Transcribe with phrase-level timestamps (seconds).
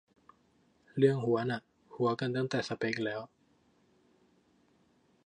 [0.97, 1.61] เรื่องฮั้วน่ะ
[1.93, 3.21] ฮั้วกันตั้งแต่สเป็คแล้ว